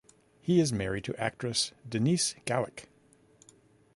[0.41, 2.85] He is married to actress Denise Galik.